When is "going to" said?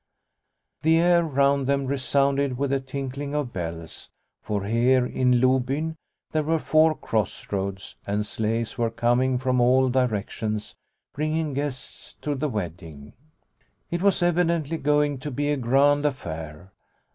14.79-15.29